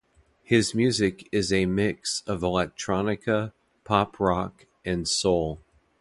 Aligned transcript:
His 0.41 0.73
music 0.73 1.29
is 1.31 1.53
a 1.53 1.67
mix 1.67 2.23
of 2.25 2.41
electronica, 2.41 3.53
pop-rock, 3.83 4.65
and 4.83 5.07
soul. 5.07 5.61